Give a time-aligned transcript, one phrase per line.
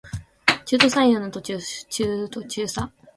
[0.65, 2.91] 中途採用の途中さ